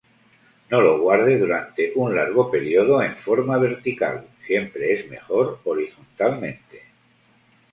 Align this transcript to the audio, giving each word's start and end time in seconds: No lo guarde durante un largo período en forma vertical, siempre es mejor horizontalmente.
No 0.71 0.81
lo 0.81 0.99
guarde 0.99 1.37
durante 1.37 1.91
un 1.93 2.15
largo 2.15 2.49
período 2.49 3.03
en 3.03 3.15
forma 3.15 3.59
vertical, 3.59 4.25
siempre 4.47 4.93
es 4.93 5.07
mejor 5.11 5.59
horizontalmente. 5.63 6.81